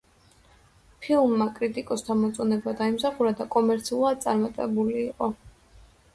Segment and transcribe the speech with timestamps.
[1.03, 5.31] ფილმმა კრიტიკოსთა მოწონება დაიმსახურა და კომერციულად წარმატებული იყო.